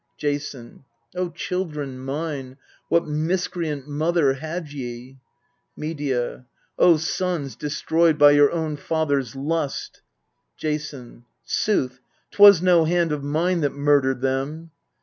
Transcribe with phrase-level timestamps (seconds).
[0.17, 0.83] Jason.
[1.15, 2.57] O children mine,
[2.89, 5.19] what miscreant mother had ye!
[5.77, 6.47] Medea.
[6.79, 10.01] O sons, destroyed by your own father's lust!
[10.57, 11.23] Jason.
[11.45, 12.01] Sooth,
[12.31, 14.71] 'twas no hand of mine that murdered them.